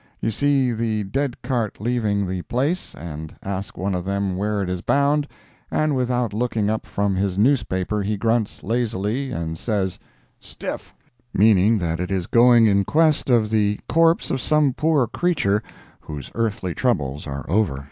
You 0.19 0.31
see 0.31 0.71
the 0.71 1.03
dead 1.03 1.43
cart 1.43 1.79
leaving 1.79 2.27
the 2.27 2.41
place, 2.41 2.95
and 2.95 3.35
ask 3.43 3.77
one 3.77 3.93
of 3.93 4.03
them 4.03 4.35
where 4.35 4.63
it 4.63 4.67
is 4.67 4.81
bound, 4.81 5.27
and 5.69 5.95
without 5.95 6.33
looking 6.33 6.71
up 6.71 6.87
from 6.87 7.15
his 7.15 7.37
newspaper, 7.37 8.01
he 8.01 8.17
grunts, 8.17 8.63
lazily, 8.63 9.29
and 9.31 9.59
says, 9.59 9.99
"Stiff," 10.39 10.95
meaning 11.35 11.77
that 11.77 11.99
it 11.99 12.09
is 12.09 12.25
going 12.25 12.65
inquest 12.65 13.29
of 13.29 13.51
the 13.51 13.79
corpse 13.87 14.31
of 14.31 14.41
some 14.41 14.73
poor 14.73 15.05
creature 15.05 15.61
whose 15.99 16.31
earthly 16.33 16.73
troubles 16.73 17.27
are 17.27 17.45
over. 17.47 17.79